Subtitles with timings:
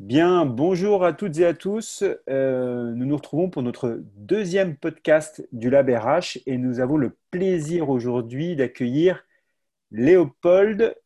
[0.00, 2.02] Bien, bonjour à toutes et à tous.
[2.28, 7.16] Euh, nous nous retrouvons pour notre deuxième podcast du Lab RH et nous avons le
[7.30, 9.24] plaisir aujourd'hui d'accueillir
[9.92, 10.96] Léopold.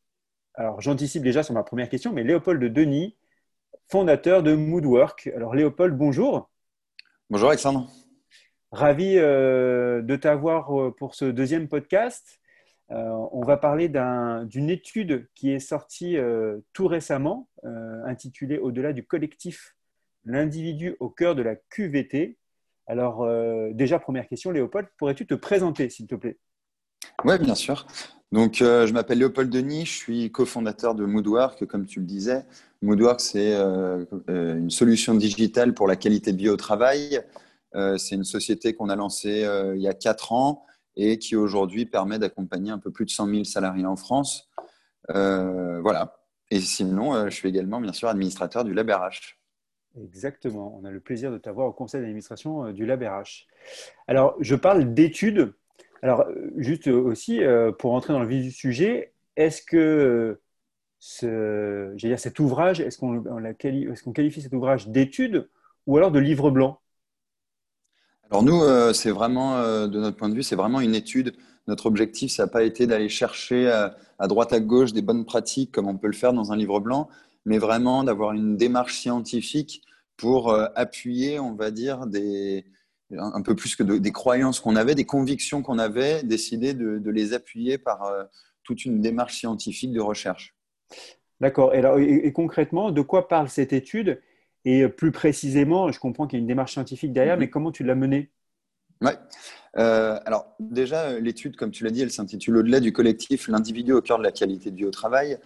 [0.54, 3.14] Alors, j'anticipe déjà sur ma première question, mais Léopold Denis,
[3.90, 5.30] fondateur de Moodwork.
[5.36, 6.48] Alors, Léopold, bonjour.
[7.28, 7.90] Bonjour Alexandre.
[8.72, 12.40] Ravi euh, de t'avoir euh, pour ce deuxième podcast.
[12.90, 13.90] Euh, on va parler
[14.44, 19.76] d'une étude qui est sortie euh, tout récemment, euh, intitulée Au-delà du collectif,
[20.24, 22.38] l'individu au cœur de la QVT.
[22.86, 23.28] Alors,
[23.74, 26.38] déjà, première question, Léopold, pourrais-tu te présenter, s'il te plaît?
[27.22, 27.86] Oui, bien sûr.
[28.32, 32.46] Donc, je m'appelle Léopold Denis, je suis cofondateur de Moodwork, comme tu le disais.
[32.80, 33.54] Moodwork, c'est
[34.28, 37.20] une solution digitale pour la qualité de vie au travail.
[37.74, 40.64] c'est une société qu'on a lancée il y a quatre ans
[40.98, 44.50] et qui aujourd'hui permet d'accompagner un peu plus de 100 000 salariés en France.
[45.10, 46.16] Euh, voilà.
[46.50, 49.38] Et sinon, euh, je suis également, bien sûr, administrateur du LabRH.
[50.02, 50.76] Exactement.
[50.78, 53.46] On a le plaisir de t'avoir au conseil d'administration euh, du LabRH.
[54.08, 55.54] Alors, je parle d'études.
[56.02, 57.40] Alors, juste aussi,
[57.80, 60.40] pour entrer dans le vif du sujet, est-ce que
[61.96, 65.48] dire, cet ouvrage, est-ce qu'on qualifie cet ouvrage d'études
[65.88, 66.80] ou alors de livre blanc?
[68.30, 71.34] Alors nous, euh, c'est vraiment, euh, de notre point de vue, c'est vraiment une étude.
[71.66, 75.24] Notre objectif, ça n'a pas été d'aller chercher euh, à, droite, à gauche des bonnes
[75.24, 77.08] pratiques comme on peut le faire dans un livre blanc,
[77.46, 79.82] mais vraiment d'avoir une démarche scientifique
[80.16, 82.64] pour appuyer, on va dire, des,
[83.16, 87.34] un peu plus que des croyances qu'on avait, des convictions qu'on avait, décider de, les
[87.34, 88.12] appuyer par
[88.64, 90.56] toute une démarche scientifique de recherche.
[91.40, 91.72] D'accord.
[91.72, 94.20] et, concrètement, de quoi parle cette étude?
[94.64, 97.40] Et plus précisément, je comprends qu'il y a une démarche scientifique derrière, mhm.
[97.40, 98.30] mais comment tu l'as menée?
[99.00, 99.12] Oui.
[99.76, 104.02] Euh, alors déjà, l'étude, comme tu l'as dit, elle s'intitule Au-delà du collectif, l'individu au
[104.02, 105.38] cœur de la qualité de vie au travail.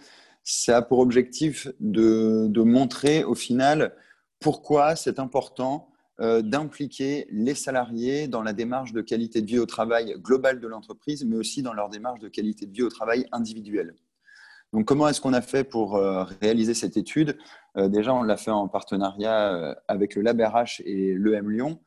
[0.43, 3.95] Ça a pour objectif de, montrer au final
[4.39, 5.89] pourquoi c'est important
[6.19, 10.67] euh, d'impliquer les salariés dans la démarche de qualité de vie au travail globale de
[10.67, 13.95] l'entreprise, mais aussi dans leur démarche de qualité de vie au travail individuelle.
[14.73, 17.37] Donc, comment est-ce qu'on a fait pour euh, réaliser cette étude?
[17.77, 21.79] Euh, Déjà, on l'a fait en partenariat euh, avec le LabRH et l'EM Lyon.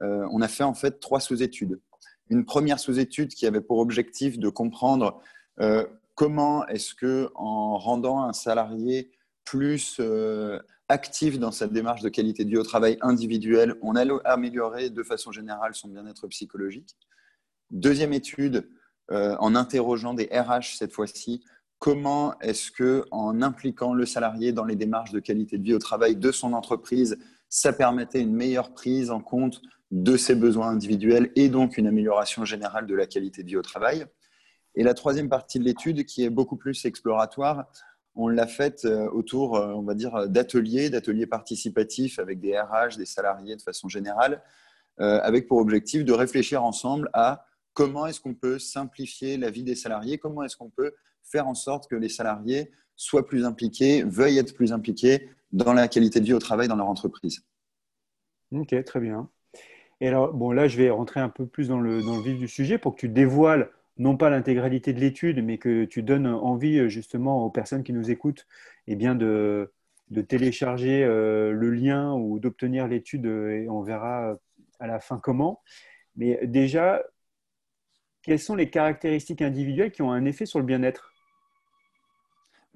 [0.00, 1.80] on a fait en fait trois sous-études.
[2.28, 5.22] Une première sous-étude qui avait pour objectif de comprendre
[6.14, 9.12] comment est-ce que, en rendant un salarié
[9.44, 10.00] plus
[10.88, 15.02] actif dans cette démarche de qualité de vie au travail individuel, on allait améliorer de
[15.02, 16.96] façon générale son bien-être psychologique.
[17.70, 18.68] Deuxième étude,
[19.10, 21.42] en interrogeant des RH cette fois-ci,
[21.84, 25.78] comment est-ce que en impliquant le salarié dans les démarches de qualité de vie au
[25.78, 27.18] travail de son entreprise,
[27.50, 32.46] ça permettait une meilleure prise en compte de ses besoins individuels et donc une amélioration
[32.46, 34.06] générale de la qualité de vie au travail?
[34.74, 37.66] Et la troisième partie de l'étude, qui est beaucoup plus exploratoire,
[38.14, 42.96] on l'a faite euh, autour, euh, on va dire, d'ateliers, d'ateliers participatifs avec des RH,
[42.96, 44.42] des salariés de façon générale,
[45.00, 49.64] euh, avec pour objectif de réfléchir ensemble à comment est-ce qu'on peut simplifier la vie
[49.64, 54.02] des salariés, comment est-ce qu'on peut faire en sorte que les salariés soient plus impliqués,
[54.04, 57.44] veuillent être plus impliqués dans la qualité de vie au travail dans leur entreprise.
[58.52, 59.28] Ok, très bien.
[60.00, 62.78] Et alors, bon, là, je vais rentrer un peu plus dans le, vif du sujet
[62.78, 67.44] pour que tu dévoiles non pas l'intégralité de l'étude, mais que tu donnes envie justement
[67.44, 68.46] aux personnes qui nous écoutent
[68.88, 69.72] eh bien de,
[70.28, 74.36] télécharger euh, le lien ou d'obtenir l'étude et on verra
[74.80, 75.62] à la fin comment.
[76.16, 77.02] Mais déjà,
[78.22, 81.13] quelles sont les caractéristiques individuelles qui ont un effet sur le bien-être?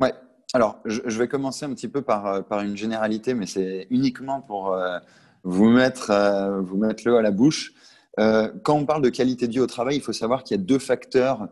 [0.00, 0.12] Ouais.
[0.54, 4.40] Alors, je, vais commencer un petit peu par, euh, par une généralité, mais c'est uniquement
[4.40, 4.98] pour euh,
[5.42, 7.74] vous, mettre, euh, vous mettre à la bouche.
[8.16, 10.62] quand on parle de qualité de vie au travail, il faut savoir qu'il y a
[10.62, 11.48] deux facteurs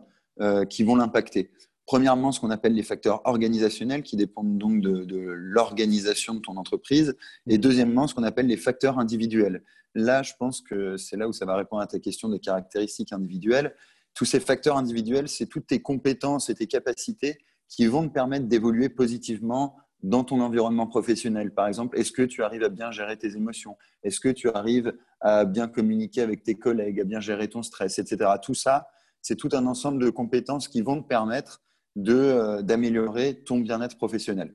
[0.69, 1.49] qui vont l'impacter.
[1.85, 6.57] Premièrement, ce qu'on appelle les facteurs organisationnels qui dépendent donc de, de l'organisation de ton
[6.57, 7.15] entreprise.
[7.47, 9.63] Et deuxièmement, ce qu'on appelle les facteurs individuels.
[9.95, 13.13] Là, je pense que c'est là où ça va répondre à ta question des caractéristiques
[13.13, 13.73] individuelles.
[14.13, 17.37] Tous ces facteurs individuels, c'est toutes tes compétences et tes capacités
[17.69, 21.51] qui vont te permettre d'évoluer positivement dans ton environnement professionnel.
[21.51, 23.77] Par exemple, est-ce que tu arrives à bien gérer tes émotions?
[24.03, 27.97] Est-ce que tu arrives à bien communiquer avec tes collègues, à bien gérer ton stress,
[27.99, 28.31] etc.
[28.41, 28.87] Tout ça,
[29.21, 31.61] c'est tout un ensemble de compétences qui vont te permettre
[32.07, 34.53] euh, d'améliorer ton bien-être professionnel.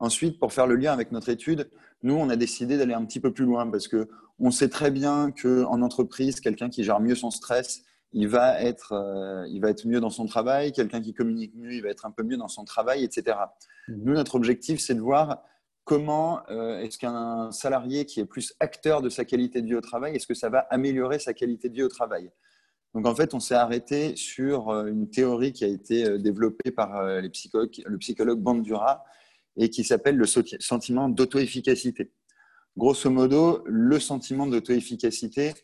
[0.00, 1.70] Ensuite, pour faire le lien avec notre étude,
[2.02, 5.30] nous, on a décidé d'aller un petit peu plus loin parce qu'on sait très bien
[5.30, 7.82] qu'en entreprise, quelqu'un qui gère mieux son stress,
[8.14, 10.70] il va être, euh, il va être mieux dans son travail.
[10.70, 13.36] Quelqu'un qui communique mieux, il va être un peu mieux dans son travail, etc.
[13.88, 14.02] Mhm.
[14.04, 15.42] Nous, notre objectif, c'est de voir
[15.82, 19.80] comment euh, est-ce qu'un salarié qui est plus acteur de sa qualité de vie au
[19.80, 22.30] travail, est-ce que ça va améliorer sa qualité de vie au travail?
[22.94, 27.20] Donc, en fait, on s'est arrêté sur euh, une théorie qui a été développée par
[27.20, 29.04] les psychologues, le psychologue Bandura,
[29.56, 32.12] et qui s'appelle le sentiment d'auto-efficacité.
[32.76, 35.54] Grosso modo, le sentiment d'auto-efficacité,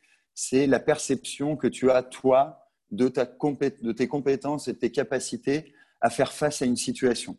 [0.43, 4.91] c'est la perception que tu as, toi, de, ta de tes compétences et de tes
[4.91, 7.37] capacités à faire face à une situation.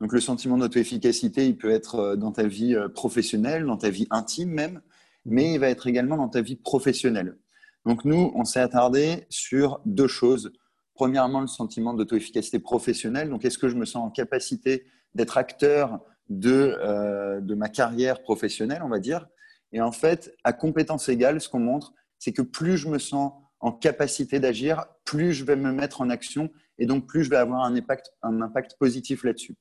[0.00, 3.90] Donc le sentiment d'auto-efficacité, il peut être euh, dans ta vie euh, professionnelle, dans ta
[3.90, 4.80] vie intime même,
[5.24, 7.36] mais il va être également dans ta vie professionnelle.
[7.84, 10.52] Donc nous, on s'est attardé sur deux choses.
[10.94, 13.28] Premièrement, le sentiment d'auto-efficacité professionnelle.
[13.28, 18.22] Donc est-ce que je me sens en capacité d'être acteur de, euh, de ma carrière
[18.22, 19.26] professionnelle, on va dire?
[19.72, 21.92] Et en fait, à compétence égale, ce qu'on montre,
[22.26, 26.10] c'est que plus je me sens en capacité d'agir, plus je vais me mettre en
[26.10, 29.54] action et donc plus je vais avoir un impact, positif là-dessus.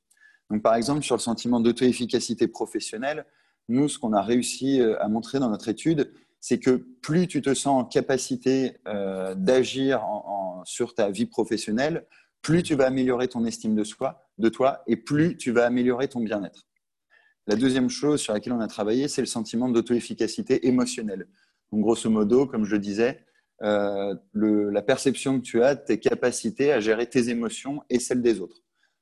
[0.50, 3.28] Donc, par exemple, sur le sentiment d'auto-efficacité professionnelle,
[3.70, 6.72] nous, ce qu'on a réussi euh, à montrer dans notre étude, c'est que
[7.04, 10.04] plus tu te sens en capacité euh, d'agir
[10.64, 12.08] sur ta vie professionnelle,
[12.42, 16.08] plus tu vas améliorer ton estime de, soi, de toi et plus tu vas améliorer
[16.08, 16.66] ton bien-être.
[17.46, 21.28] La deuxième chose sur laquelle on a travaillé, c'est le sentiment d'auto-efficacité émotionnelle.
[21.72, 23.26] Donc, grosso modo, comme je disais,
[23.64, 28.22] euh, la perception que tu as de tes capacités à gérer tes émotions et celles
[28.22, 28.62] des autres.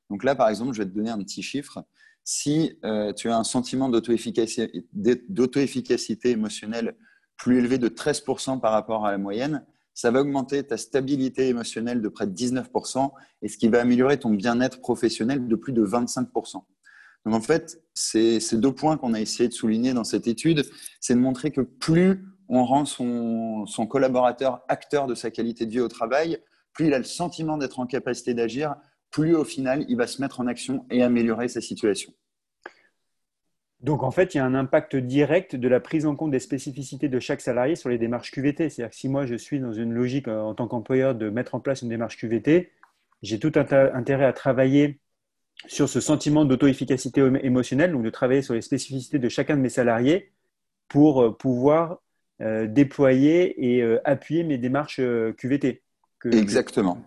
[0.10, 1.84] Donc là, par exemple, je vais te donner un petit chiffre.
[2.24, 6.96] Si euh, tu as un sentiment d'auto-efficacité émotionnelle
[7.36, 12.02] plus élevé de 13% par rapport à la moyenne, ça va augmenter ta stabilité émotionnelle
[12.02, 13.12] de près de 19%
[13.42, 16.64] et ce qui va améliorer ton bien-être professionnel de plus de 25%.
[17.26, 20.66] Donc en fait, ces deux points qu'on a essayé de souligner dans cette étude,
[21.00, 25.80] c'est de montrer que plus on rend son, collaborateur acteur de sa qualité de vie
[25.80, 26.40] au travail,
[26.74, 28.76] plus il a le sentiment d'être en capacité d'agir,
[29.12, 32.14] plus au final, il va se mettre en action et améliorer sa situation.
[33.80, 36.40] Donc en fait, il y a un impact direct de la prise en compte des
[36.40, 38.70] spécificités de chaque salarié sur les démarches QVT.
[38.70, 41.54] C'est-à-dire que si moi je suis dans une logique euh, en tant qu'employeur de mettre
[41.54, 42.72] en place une démarche QVT,
[43.24, 45.00] j'ai tout intérêt à travailler
[45.68, 49.70] sur ce sentiment d'auto-efficacité émotionnelle, donc de travailler sur les spécificités de chacun de mes
[49.70, 50.32] salariés
[50.88, 52.00] pour euh, pouvoir
[52.68, 55.00] déployer et appuyer mes démarches
[55.38, 55.82] QVT.
[56.26, 57.04] Exactement.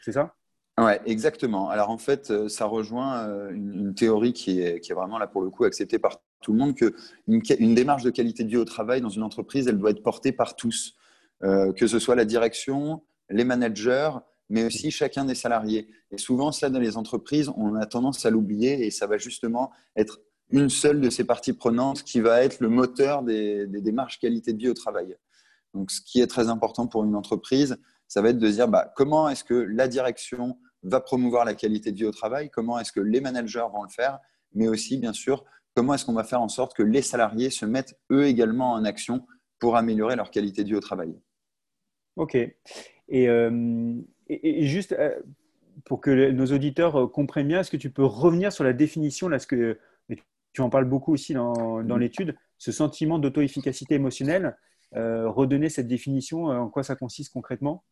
[0.00, 0.34] C'est ça?
[0.78, 1.68] Ouais, exactement.
[1.68, 5.26] Alors en fait, euh, ça rejoint euh, une, théorie qui est, qui est, vraiment là
[5.26, 6.94] pour le coup acceptée par tout le monde, que
[7.28, 10.32] une, démarche de qualité de vie au travail dans une entreprise, elle doit être portée
[10.32, 10.96] par tous,
[11.42, 14.10] euh, que ce soit la direction, les managers,
[14.48, 15.88] mais aussi chacun des salariés.
[16.12, 19.70] Et souvent, ça, dans les entreprises, on a tendance à l'oublier et ça va justement
[19.96, 20.20] être
[20.52, 24.58] une seule de ces parties prenantes qui va être le moteur des, démarches qualité de
[24.58, 25.16] vie au travail.
[25.74, 28.92] Donc, ce qui est très important pour une entreprise, ça va être de dire bah,
[28.96, 32.92] comment est-ce que la direction va promouvoir la qualité de vie au travail, comment est-ce
[32.92, 34.18] que les managers vont le faire,
[34.54, 35.44] mais aussi, bien sûr,
[35.74, 38.84] comment est-ce qu'on va faire en sorte que les salariés se mettent eux également en
[38.84, 39.26] action
[39.60, 41.14] pour améliorer leur qualité de vie au travail.
[42.16, 42.34] Ok.
[42.34, 43.94] Et, euh,
[44.28, 45.20] juste euh,
[45.84, 49.28] pour que nos auditeurs euh, comprennent bien, est-ce que tu peux revenir sur la définition,
[49.28, 49.78] là, ce que
[50.52, 54.56] tu en parles beaucoup aussi dans, dans l'étude, ce sentiment d'auto-efficacité émotionnelle,
[54.92, 57.84] redonner cette définition, en quoi ça consiste concrètement?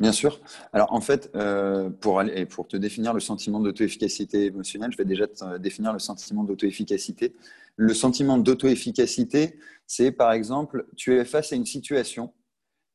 [0.00, 0.40] Bien sûr.
[0.72, 5.04] Alors en fait, euh, pour, aller, pour te définir le sentiment d'auto-efficacité émotionnelle, je vais
[5.04, 7.34] déjà te définir le sentiment d'auto-efficacité.
[7.76, 12.32] Le sentiment d'auto-efficacité, c'est par exemple, tu es face à une situation.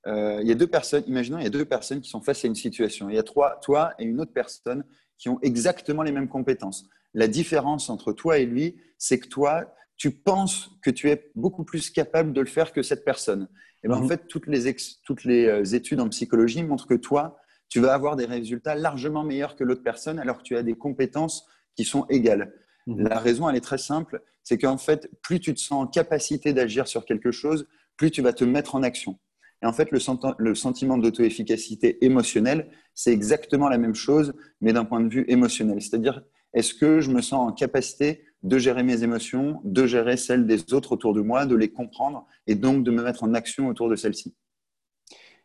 [0.05, 2.43] Euh, il y a deux personnes, imaginons, il y a deux personnes qui sont face
[2.43, 3.09] à une situation.
[3.09, 4.83] Il y a trois, toi et une autre personne
[5.17, 6.87] qui ont exactement les mêmes compétences.
[7.13, 11.63] La différence entre toi et lui, c'est que toi, tu penses que tu es beaucoup
[11.63, 13.47] plus capable de le faire que cette personne.
[13.83, 14.09] Et ben, En mhm.
[14.09, 17.37] fait, toutes les, toutes les euh, études en psychologie montrent que toi,
[17.69, 20.75] tu vas avoir des résultats largement meilleurs que l'autre personne alors que tu as des
[20.75, 22.53] compétences qui sont égales.
[22.85, 23.07] Mhm.
[23.07, 26.53] La raison, elle est très simple, c'est qu'en fait, plus tu te sens en capacité
[26.53, 27.67] d'agir sur quelque chose,
[27.97, 29.19] plus tu vas te mettre en action.
[29.63, 29.99] Et en fait, le,
[30.37, 35.81] le sentiment d'auto-efficacité émotionnelle, c'est exactement la même chose, mais d'un point de vue émotionnel.
[35.81, 36.21] C'est-à-dire,
[36.53, 40.73] est-ce que je me sens en capacité de gérer mes émotions, de gérer celles des
[40.73, 43.89] autres autour de moi, de les comprendre et donc de me mettre en action autour
[43.89, 44.35] de celles-ci?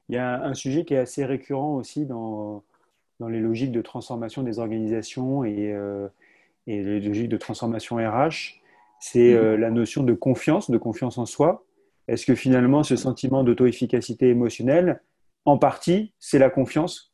[0.08, 2.64] Il y a un sujet qui est assez récurrent aussi dans,
[3.20, 6.08] dans les logiques de transformation des organisations et, euh,
[6.66, 8.60] et les logiques de transformation RH,
[9.00, 11.64] c'est euh, la notion de confiance, de confiance en soi.
[12.08, 15.02] Est-ce que finalement ce sentiment d'auto-efficacité émotionnelle,
[15.44, 17.11] en partie, c'est la confiance?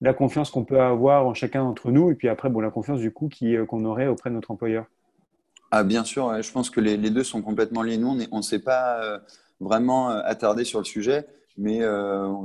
[0.00, 3.00] La confiance qu'on peut avoir en chacun d'entre nous, et puis après, bon, la confiance
[3.00, 4.86] du coup euh, qu'on aurait auprès de notre employeur.
[5.70, 7.98] Ah, bien sûr, je pense que les, deux sont complètement liés.
[7.98, 9.18] Nous, on ne s'est pas euh,
[9.60, 11.26] vraiment euh, attardé sur le sujet,
[11.58, 11.80] mais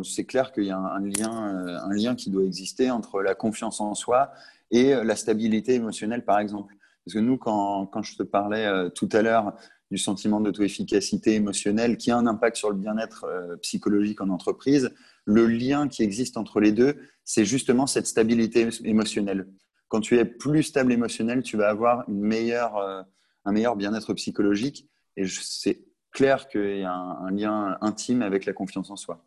[0.04, 3.80] c'est clair qu'il y a un, lien, un lien qui doit exister entre la confiance
[3.80, 4.32] en soi
[4.72, 6.74] et la stabilité émotionnelle, par exemple.
[7.06, 9.54] Parce que nous, quand, quand je te parlais tout à l'heure
[9.92, 13.28] du sentiment d'auto-efficacité émotionnelle qui a un impact sur le bien-être
[13.62, 14.92] psychologique en entreprise,
[15.26, 19.48] le lien qui existe entre les deux, c'est justement cette stabilité émotionnelle
[19.94, 23.04] quand tu es plus stable émotionnel, tu vas avoir une meilleure, euh,
[23.46, 24.90] un meilleur bien-être psychologique.
[25.18, 29.24] Et c'est clair qu'il y a un, lien intime avec la confiance en soi.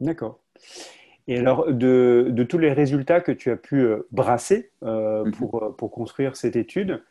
[0.00, 0.42] D'accord.
[1.28, 5.32] Et alors, de, de, tous les résultats que tu as pu euh, brasser euh, mhm.
[5.32, 7.04] pour, pour, construire cette étude,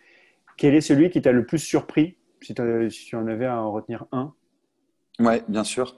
[0.58, 2.56] quel est celui qui t'a le plus surpris, si,
[2.90, 4.34] si, tu en avais à en retenir un?
[5.20, 5.96] Oui, bien sûr.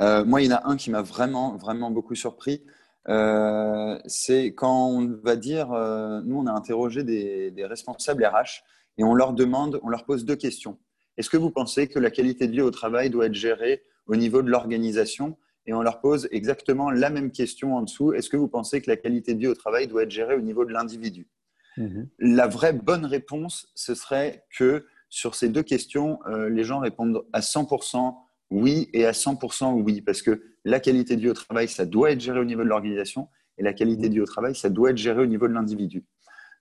[0.00, 2.62] Moi, il y en a un qui m'a vraiment, vraiment beaucoup surpris.
[3.08, 8.62] Euh, c'est quand on va dire, euh, nous on a interrogé des, responsables RH
[8.96, 10.78] et on leur demande, on leur pose deux questions.
[11.16, 14.16] Est-ce que vous pensez que la qualité de vie au travail doit être gérée au
[14.16, 15.36] niveau de l'organisation?
[15.66, 18.12] Et on leur pose exactement la même question en dessous.
[18.12, 20.40] Est-ce que vous pensez que la qualité de vie au travail doit être gérée au
[20.40, 21.26] niveau de l'individu?
[21.76, 22.08] Mhm.
[22.18, 27.24] La vraie bonne réponse, ce serait que sur ces deux questions, euh, les gens répondent
[27.32, 28.14] à 100%
[28.54, 32.12] oui et à 100% oui, parce que la qualité de vie au travail, ça doit
[32.12, 34.90] être géré au niveau de l'organisation, et la qualité de vie au travail, ça doit
[34.90, 36.04] être géré au niveau de l'individu.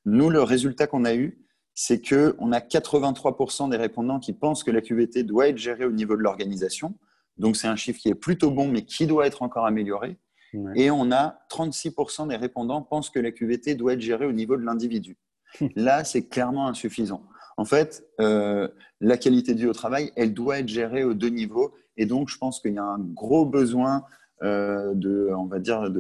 [0.06, 1.40] Nous, le résultat qu'on a eu,
[1.76, 5.92] c'est qu'on a 83% des répondants qui pensent que la QVT doit être gérée au
[5.92, 6.96] niveau de l'organisation.
[7.38, 10.18] Donc, c'est un chiffre qui est plutôt bon, mais qui doit être encore amélioré.
[10.76, 14.56] Et on a 36% des répondants pensent que la QVT doit être gérée au niveau
[14.56, 15.18] de l'individu.
[15.76, 17.24] Là, c'est clairement insuffisant.
[17.58, 18.68] En fait, euh,
[19.00, 21.74] la qualité de vie au travail, elle doit être gérée aux deux niveaux.
[21.98, 24.04] Et donc, je pense qu'il y a un gros besoin
[24.42, 25.92] euh, de, on va dire,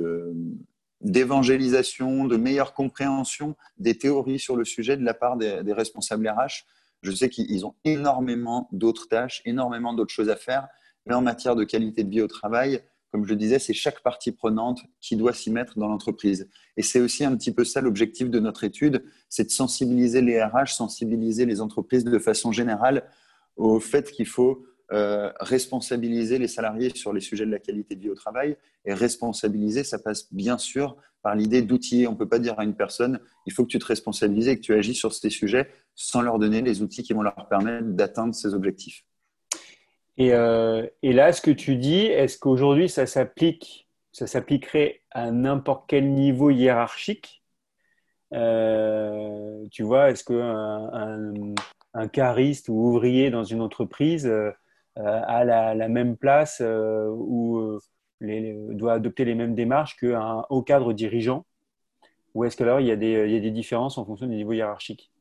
[1.01, 6.27] d'évangélisation, de meilleure compréhension des théories sur le sujet de la part des, des responsables
[6.27, 6.65] RH.
[7.01, 10.67] Je sais qu'ils ont énormément d'autres tâches, énormément d'autres choses à faire,
[11.05, 12.81] mais en matière de qualité de vie au travail,
[13.13, 16.49] comme je le disais, c'est chaque partie prenante qui doit s'y mettre dans l'entreprise.
[16.77, 20.43] Et c'est aussi un petit peu ça l'objectif de notre étude, c'est de sensibiliser les
[20.43, 23.07] RH, sensibiliser les entreprises de façon générale
[23.55, 28.01] au fait qu'il faut euh, responsabiliser les salariés sur les sujets de la qualité de
[28.01, 28.57] vie au travail.
[28.83, 32.07] Et responsabiliser, ça passe bien sûr par l'idée d'outiller.
[32.07, 34.55] On ne peut pas dire à une personne, il faut que tu te responsabilises et
[34.55, 37.89] que tu agis sur ces sujets sans leur donner les outils qui vont leur permettre
[37.89, 39.05] d'atteindre ces objectifs.
[40.19, 45.85] Euh, et, là, ce que tu dis, est-ce qu'aujourd'hui ça s'applique, ça s'appliquerait à n'importe
[45.87, 47.43] quel niveau hiérarchique?
[48.33, 51.53] Euh, Tu vois, est-ce qu'un
[51.93, 54.51] un, cariste ou ouvrier dans une entreprise euh,
[54.97, 57.79] a la, même place ou
[58.21, 61.45] doit adopter les mêmes démarches qu'un haut cadre dirigeant?
[62.35, 65.11] Ou est-ce que il y a des différences en fonction du niveau hiérarchique?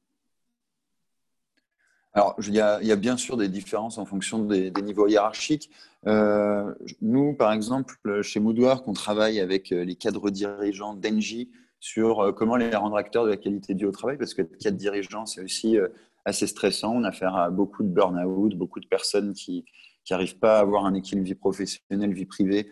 [2.14, 5.70] Alors, il y, a, bien sûr des différences en fonction des, niveaux hiérarchiques.
[6.06, 11.50] Euh, nous, par exemple, chez Moodwork, on travaille avec euh, les cadres dirigeants d'Engie
[11.80, 14.42] sur euh, comment les rendre acteurs de la qualité de vie au travail, parce que
[14.42, 15.78] cadre dirigeant, c'est aussi
[16.26, 16.94] assez stressant.
[16.94, 19.64] On a affaire à beaucoup de burn-out, beaucoup de personnes qui
[20.10, 22.68] n'arrivent pas à avoir un équilibre vie professionnelle, vie privée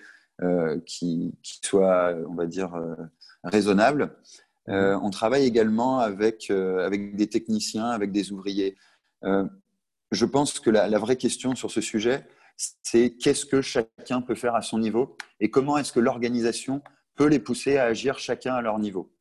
[0.86, 2.72] qui, qui, soit, on va dire,
[3.44, 4.16] raisonnable.
[4.66, 8.76] on travaille également avec, avec des techniciens, avec des ouvriers.
[9.24, 9.44] Euh,
[10.10, 14.54] je pense que la, vraie question sur ce sujet, c'est qu'est-ce que chacun peut faire
[14.54, 16.82] à son niveau et comment est-ce que l'organisation
[17.14, 19.12] peut les pousser à agir chacun à leur niveau.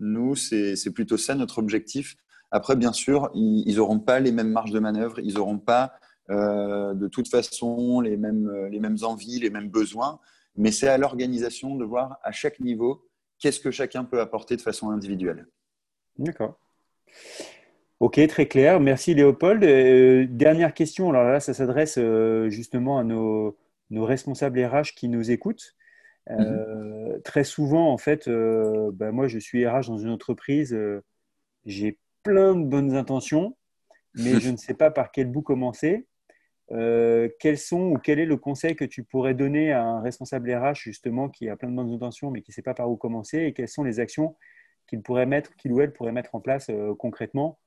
[0.00, 2.16] Nous, c'est plutôt ça notre objectif.
[2.50, 5.92] Après, bien sûr, ils n'auront pas les mêmes marges de manœuvre, ils n'auront pas
[6.30, 10.18] euh, de toute façon les mêmes, les mêmes envies, les mêmes besoins,
[10.56, 13.06] mais c'est à l'organisation de voir à chaque niveau
[13.38, 15.46] qu'est-ce que chacun peut apporter de façon individuelle.
[16.18, 16.58] D'accord.
[18.00, 18.78] Ok, très clair.
[18.78, 19.64] Merci Léopold.
[19.64, 21.10] Euh, dernière question.
[21.10, 23.56] Alors là, ça s'adresse euh, justement à nos,
[23.90, 25.74] responsables RH qui nous écoutent.
[26.30, 27.22] Euh, mhm.
[27.22, 30.78] Très souvent, en fait, ben, moi, je suis RH dans une entreprise.
[31.64, 33.56] J'ai plein de bonnes intentions,
[34.14, 36.06] mais je ne sais pas par quel bout commencer.
[36.68, 40.76] quels sont ou quel est le conseil que tu pourrais donner à un responsable RH
[40.76, 43.38] justement qui a plein de bonnes intentions mais qui ne sait pas par où commencer
[43.38, 44.36] et quelles sont les actions
[44.86, 47.58] qu'il pourrait mettre, qu'il ou elle pourrait mettre en place concrètement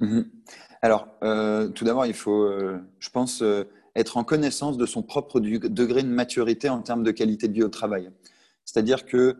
[0.00, 0.30] Mhm.
[0.82, 5.02] Alors, euh, tout d'abord, il faut, euh, je pense, euh, être en connaissance de son
[5.02, 8.10] propre degré de maturité en termes de qualité de vie au travail.
[8.64, 9.36] C'est-à-dire que,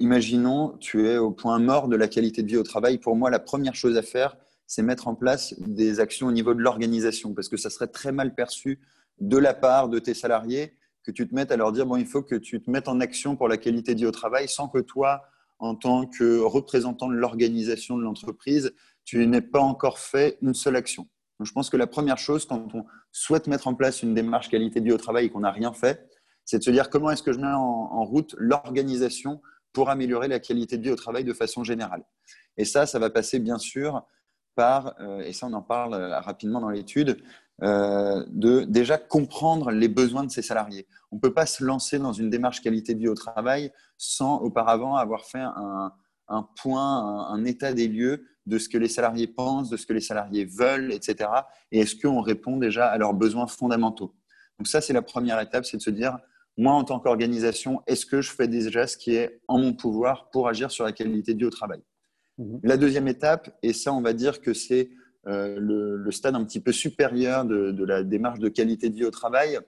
[0.00, 2.98] imaginons, tu es au point mort de la qualité de vie au travail.
[2.98, 4.36] Pour moi, la première chose à faire,
[4.66, 8.12] c'est mettre en place des actions au niveau de l'organisation, parce que ça serait très
[8.12, 8.80] mal perçu
[9.20, 12.06] de la part de tes salariés que tu te mettes à leur dire, bon, il
[12.06, 14.68] faut que tu te mettes en action pour la qualité de vie au travail sans
[14.68, 15.22] que toi,
[15.60, 18.72] en tant que représentant de l'organisation de l'entreprise,
[19.04, 21.08] tu n'es pas encore fait une seule action.
[21.38, 24.50] Donc, je pense que la première chose, quand on souhaite mettre en place une démarche
[24.50, 26.06] qualité de vie au travail et qu'on n'a rien fait,
[26.44, 29.40] c'est de se dire comment est-ce que je mets en, route l'organisation
[29.72, 32.04] pour améliorer la qualité de vie au travail de façon générale.
[32.56, 34.04] Et ça, ça va passer bien sûr
[34.54, 37.22] par, euh, et ça on en parle euh, rapidement dans l'étude,
[37.62, 40.88] euh, de déjà comprendre les besoins de ses salariés.
[41.12, 44.38] On ne peut pas se lancer dans une démarche qualité de vie au travail sans
[44.40, 45.92] auparavant avoir fait un,
[46.30, 49.92] un point, un, état des lieux de ce que les salariés pensent, de ce que
[49.92, 51.30] les salariés veulent, etc.
[51.70, 54.12] Et est-ce qu'on répond déjà à leurs besoins fondamentaux?
[54.58, 56.18] Donc ça, c'est la première étape, c'est de se dire,
[56.58, 60.30] moi, en tant qu'organisation, est-ce que je fais déjà ce qui est en mon pouvoir
[60.30, 61.80] pour agir sur la qualité de vie au travail?
[62.38, 62.60] Mhm.
[62.64, 64.90] La deuxième étape, et ça, on va dire que c'est
[65.28, 69.12] euh, le, stade un petit peu supérieur de, la démarche de qualité de vie au
[69.12, 69.60] travail,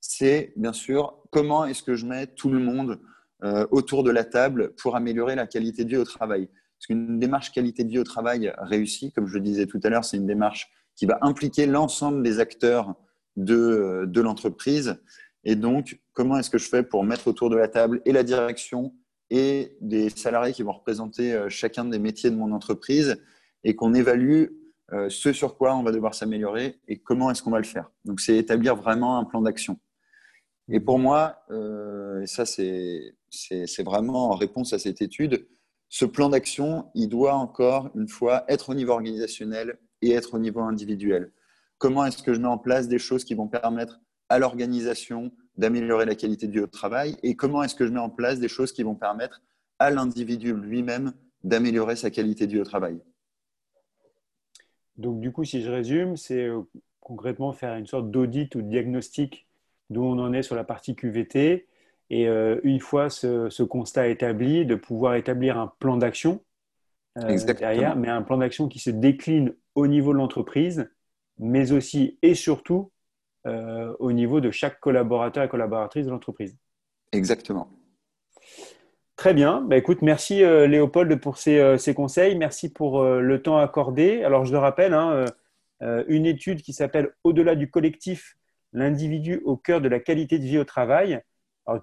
[0.00, 3.00] c'est bien sûr comment est-ce que je mets tout le monde
[3.44, 6.48] euh, autour de la table pour améliorer la qualité de vie au travail?
[6.80, 9.90] Parce qu'une démarche qualité de vie au travail réussie, comme je le disais tout à
[9.90, 12.94] l'heure, c'est une démarche qui va impliquer l'ensemble des acteurs
[13.36, 14.96] de, de l'entreprise.
[15.44, 18.22] Et donc, comment est-ce que je fais pour mettre autour de la table et la
[18.22, 18.94] direction
[19.28, 23.22] et des salariés qui vont représenter euh, chacun des métiers de mon entreprise
[23.62, 24.46] et qu'on évalue
[24.94, 27.90] euh, ce sur quoi on va devoir s'améliorer et comment est-ce qu'on va le faire.
[28.06, 29.78] Donc, c'est établir vraiment un plan d'action.
[30.70, 35.46] Et pour moi, euh, ça c'est vraiment en réponse à cette étude,
[35.90, 40.38] ce plan d'action, il doit encore une fois être au niveau organisationnel et être au
[40.38, 41.32] niveau individuel.
[41.78, 46.06] Comment est-ce que je mets en place des choses qui vont permettre à l'organisation d'améliorer
[46.06, 48.84] la qualité au travail et comment est-ce que je mets en place des choses qui
[48.84, 49.42] vont permettre
[49.80, 53.00] à l'individu lui-même d'améliorer sa qualité au travail?
[54.96, 56.62] Donc, du coup, si je résume, c'est euh,
[57.00, 59.46] concrètement faire une sorte d'audit ou de diagnostic
[59.88, 61.66] d'où on en est sur la partie QVT.
[62.10, 66.42] Et euh, une fois ce, constat établi, de pouvoir établir un plan d'action
[67.18, 70.90] euh, derrière, mais un plan d'action qui se décline au niveau de l'entreprise,
[71.38, 72.92] mais aussi et surtout
[73.98, 76.58] au niveau de chaque collaborateur et collaboratrice de l'entreprise.
[77.12, 77.70] Exactement.
[79.20, 79.60] Très bien.
[79.60, 82.36] Bah, écoute, merci euh, Léopold pour euh, ces, conseils.
[82.36, 84.24] Merci pour euh, le temps accordé.
[84.24, 85.26] Alors, je le rappelle, hein,
[86.08, 88.38] une étude qui s'appelle Au-delà du collectif,
[88.72, 91.20] l'individu au cœur de la qualité de vie au travail.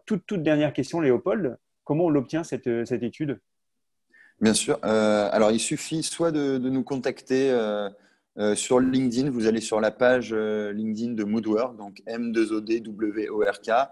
[0.06, 1.58] Toute, dernière question, Léopold.
[1.84, 3.40] Comment on l'obtient, cette, étude?
[4.42, 4.78] Bien sûr.
[4.84, 7.50] alors, il suffit soit de, nous contacter
[8.56, 9.30] sur LinkedIn.
[9.30, 13.90] Vous allez sur la page LinkedIn de Moodwork, donc M2ODWORK.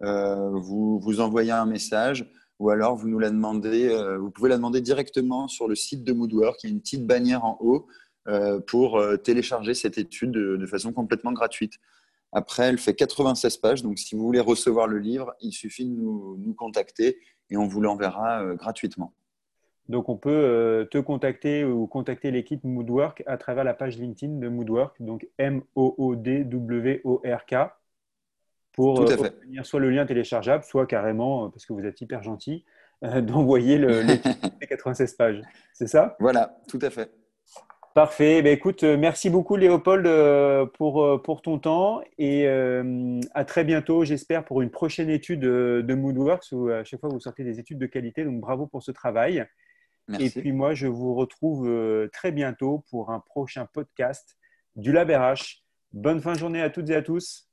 [0.00, 2.26] vous, vous envoyez un message
[2.58, 6.04] ou alors vous nous la demandez, euh, vous pouvez la demander directement sur le site
[6.04, 6.62] de Moodwork.
[6.62, 7.86] Il y a une petite bannière en haut
[8.28, 11.74] euh, pour euh, télécharger cette étude de, façon complètement gratuite.
[12.32, 15.90] Après, elle fait 96 pages, donc si vous voulez recevoir le livre, il suffit de
[15.90, 17.18] nous, contacter
[17.50, 19.14] et on vous l'enverra gratuitement.
[19.88, 24.48] Donc on peut te contacter ou contacter l'équipe Moodwork à travers la page LinkedIn de
[24.48, 26.56] Moodwork, donc M-O-O-D-W-O-R-K
[28.76, 32.22] pour euh, obtenir soit le lien téléchargeable, soit carrément, euh, parce que vous êtes hyper
[32.22, 32.64] gentil,
[33.02, 34.20] euh, d'envoyer les
[34.68, 35.40] 96 pages.
[35.72, 36.16] C'est ça?
[36.20, 37.10] Voilà, tout à fait.
[37.96, 38.42] Parfait.
[38.42, 40.04] Ben, écoute, merci beaucoup Léopold
[40.74, 46.52] pour, pour ton temps et à très bientôt, j'espère, pour une prochaine étude de Moodworks
[46.52, 48.26] où à chaque fois vous sortez des études de qualité.
[48.26, 49.46] Donc bravo pour ce travail.
[50.08, 50.26] Merci.
[50.26, 51.70] Et puis moi, je vous retrouve
[52.12, 54.36] très bientôt pour un prochain podcast
[54.74, 55.64] du LabRH.
[55.94, 57.48] Bonne fin de journée à toutes et à tous.